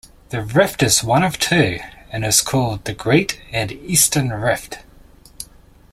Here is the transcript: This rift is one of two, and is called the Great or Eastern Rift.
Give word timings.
This 0.29 0.55
rift 0.55 0.81
is 0.81 1.03
one 1.03 1.21
of 1.21 1.37
two, 1.37 1.77
and 2.09 2.25
is 2.25 2.41
called 2.41 2.85
the 2.85 2.93
Great 2.95 3.39
or 3.53 3.67
Eastern 3.69 4.29
Rift. 4.29 4.79